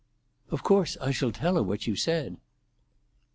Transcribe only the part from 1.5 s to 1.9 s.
her what